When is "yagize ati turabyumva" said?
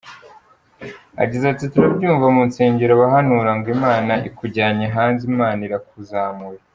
1.21-2.27